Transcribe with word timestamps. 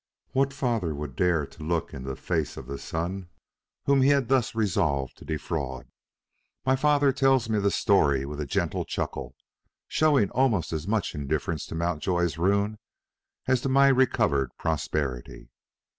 What 0.31 0.51
father 0.51 0.95
would 0.95 1.15
dare 1.15 1.45
to 1.45 1.63
look 1.63 1.93
in 1.93 2.05
the 2.05 2.15
face 2.15 2.57
of 2.57 2.65
the 2.65 2.79
son 2.79 3.29
whom 3.85 4.01
he 4.01 4.09
had 4.09 4.29
thus 4.29 4.55
resolved 4.55 5.15
to 5.17 5.25
defraud? 5.25 5.89
My 6.65 6.75
father 6.75 7.13
tells 7.13 7.47
me 7.47 7.59
the 7.59 7.69
story 7.69 8.25
with 8.25 8.41
a 8.41 8.47
gentle 8.47 8.83
chuckle, 8.83 9.35
showing 9.87 10.31
almost 10.31 10.73
as 10.73 10.87
much 10.87 11.13
indifference 11.13 11.67
to 11.67 11.75
Mountjoy's 11.75 12.39
ruin 12.39 12.79
as 13.45 13.61
to 13.61 13.69
my 13.69 13.89
recovered 13.89 14.49
prosperity. 14.57 15.51